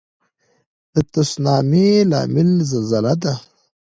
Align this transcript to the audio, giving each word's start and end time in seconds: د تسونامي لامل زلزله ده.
د 0.93 0.95
تسونامي 1.13 1.89
لامل 2.09 2.49
زلزله 2.69 3.13
ده. 3.23 3.33